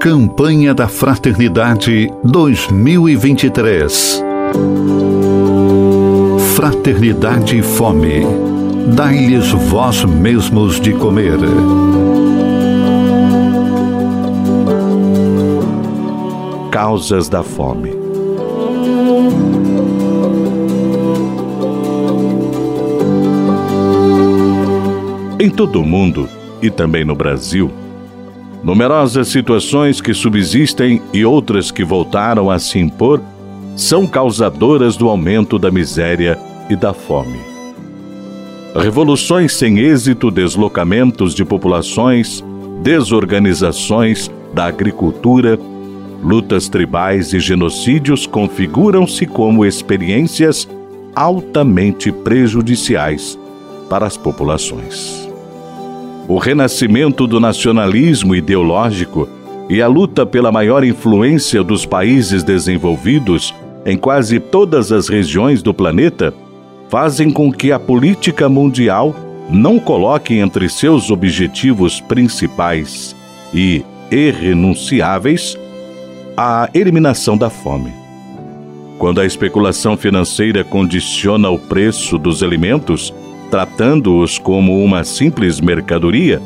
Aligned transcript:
Campanha 0.00 0.72
da 0.72 0.86
Fraternidade 0.86 2.08
2023. 2.22 4.22
Fraternidade 6.54 7.58
e 7.58 7.62
Fome. 7.62 8.20
Dai-lhes 8.94 9.50
vós 9.50 10.04
mesmos 10.04 10.80
de 10.80 10.92
comer. 10.92 11.36
Causas 16.70 17.28
da 17.28 17.42
fome. 17.42 17.90
Em 25.40 25.50
todo 25.50 25.80
o 25.80 25.84
mundo, 25.84 26.28
e 26.62 26.70
também 26.70 27.04
no 27.04 27.16
Brasil, 27.16 27.68
numerosas 28.62 29.28
situações 29.28 30.00
que 30.00 30.12
subsistem 30.12 31.00
e 31.12 31.24
outras 31.24 31.70
que 31.70 31.84
voltaram 31.84 32.50
a 32.50 32.58
se 32.58 32.78
impor 32.78 33.20
são 33.76 34.06
causadoras 34.06 34.96
do 34.96 35.08
aumento 35.08 35.58
da 35.58 35.70
miséria 35.70 36.38
e 36.68 36.74
da 36.74 36.92
fome. 36.92 37.38
Revoluções 38.74 39.54
sem 39.54 39.78
êxito, 39.78 40.30
deslocamentos 40.30 41.34
de 41.34 41.44
populações, 41.44 42.44
desorganizações 42.82 44.30
da 44.52 44.66
agricultura, 44.66 45.58
lutas 46.22 46.68
tribais 46.68 47.32
e 47.32 47.40
genocídios 47.40 48.26
configuram-se 48.26 49.26
como 49.26 49.64
experiências 49.64 50.68
altamente 51.14 52.10
prejudiciais 52.10 53.38
para 53.88 54.06
as 54.06 54.16
populações 54.16 55.27
o 56.28 56.36
renascimento 56.36 57.26
do 57.26 57.40
nacionalismo 57.40 58.34
ideológico 58.34 59.26
e 59.68 59.80
a 59.80 59.88
luta 59.88 60.26
pela 60.26 60.52
maior 60.52 60.84
influência 60.84 61.64
dos 61.64 61.86
países 61.86 62.42
desenvolvidos 62.42 63.54
em 63.86 63.96
quase 63.96 64.38
todas 64.38 64.92
as 64.92 65.08
regiões 65.08 65.62
do 65.62 65.72
planeta 65.72 66.34
fazem 66.90 67.30
com 67.30 67.50
que 67.50 67.72
a 67.72 67.78
política 67.78 68.46
mundial 68.48 69.16
não 69.48 69.78
coloque 69.78 70.34
entre 70.34 70.68
seus 70.68 71.10
objetivos 71.10 71.98
principais 72.00 73.16
e 73.52 73.82
irrenunciáveis 74.10 75.56
a 76.36 76.68
eliminação 76.74 77.36
da 77.36 77.48
fome. 77.48 77.92
Quando 78.98 79.20
a 79.20 79.24
especulação 79.24 79.96
financeira 79.96 80.62
condiciona 80.62 81.48
o 81.48 81.58
preço 81.58 82.18
dos 82.18 82.42
alimentos, 82.42 83.14
tratando-os 83.50 84.38
como 84.38 84.82
uma 84.82 85.04
simples 85.04 85.60
mercadoria, 85.60 86.40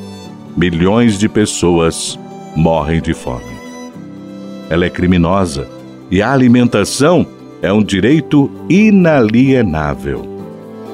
milhões 0.56 1.18
de 1.18 1.28
pessoas 1.28 2.18
morrem 2.54 3.00
de 3.00 3.14
fome. 3.14 3.52
Ela 4.70 4.84
é 4.84 4.90
criminosa 4.90 5.68
e 6.10 6.22
a 6.22 6.32
alimentação 6.32 7.26
é 7.60 7.72
um 7.72 7.82
direito 7.82 8.50
inalienável. 8.68 10.24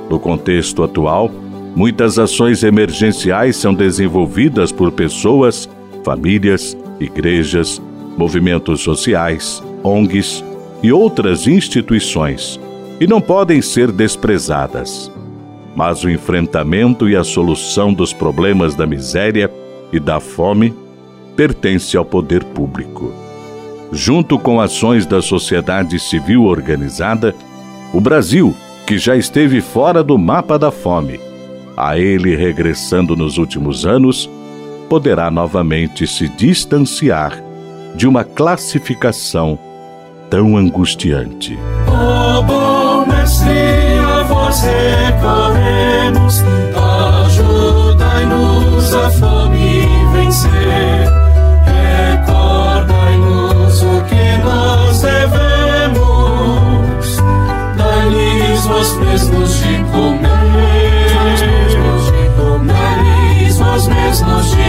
No 0.09 0.19
contexto 0.19 0.83
atual, 0.83 1.31
muitas 1.77 2.19
ações 2.19 2.63
emergenciais 2.63 3.57
são 3.57 3.75
desenvolvidas 3.75 4.73
por 4.73 4.91
pessoas, 4.91 5.69
famílias, 6.03 6.77
igrejas, 6.99 7.83
movimentos 8.17 8.81
sociais, 8.81 9.63
ONGs 9.85 10.43
e 10.83 10.91
outras 10.91 11.47
instituições, 11.47 12.59
e 13.01 13.07
não 13.07 13.21
podem 13.21 13.61
ser 13.61 13.93
desprezadas 13.93 15.11
mas 15.79 16.03
o 16.03 16.11
enfrentamento 16.11 17.09
e 17.09 17.15
a 17.15 17.23
solução 17.23 17.95
dos 17.95 18.13
problemas 18.13 18.75
da 18.75 18.85
miséria 18.85 19.49
e 19.93 20.01
da 20.01 20.19
fome 20.19 20.75
pertence 21.37 21.97
ao 21.97 22.05
poder 22.05 22.43
público. 22.43 23.13
Junto 23.93 24.41
com 24.41 24.61
ações 24.61 25.07
da 25.07 25.23
sociedade 25.23 25.97
civil 26.01 26.47
organizada, 26.47 27.33
o 27.95 28.01
Brasil, 28.01 28.53
que 28.89 28.99
já 28.99 29.15
esteve 29.15 29.61
fora 29.61 30.03
do 30.03 30.19
mapa 30.19 30.59
da 30.59 30.73
fome, 30.73 31.21
a 31.77 31.97
ele 31.97 32.35
regressando 32.35 33.15
nos 33.15 33.39
últimos 33.39 33.87
anos, 33.87 34.29
poderá 34.89 35.31
novamente 35.31 36.09
se 36.09 36.29
distanciar 36.29 37.41
de 37.95 38.09
uma 38.09 38.25
classificação 38.25 39.57
tão 40.29 40.57
angustiante. 40.57 41.57
Oh, 41.87 42.43
bom 42.43 43.07
mestre 43.07 43.98
nós 44.49 44.63
recorremos, 44.63 46.43
ajudai-nos 47.27 48.95
a 48.95 49.11
fome 49.11 49.87
vencer. 50.15 51.07
Recordai-nos 52.17 53.83
o 53.83 54.01
que 54.09 54.39
nós 54.43 55.03
devemos, 55.03 55.99
dai-lhes 57.77 58.65
vós 58.65 58.97
mesmos 58.97 59.55
de 59.59 59.85
comer, 59.93 61.13
dai-lhes 62.67 63.59
vós 63.59 63.87
mesmos 63.87 64.51
de 64.51 64.57
comer. 64.57 64.68